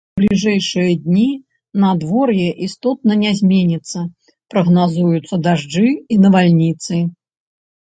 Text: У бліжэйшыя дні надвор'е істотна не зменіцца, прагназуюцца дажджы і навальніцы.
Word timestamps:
У 0.17 0.21
бліжэйшыя 0.21 0.95
дні 1.03 1.25
надвор'е 1.83 2.49
істотна 2.69 3.13
не 3.23 3.35
зменіцца, 3.43 3.99
прагназуюцца 4.57 5.35
дажджы 5.49 5.89
і 5.91 6.15
навальніцы. 6.29 6.95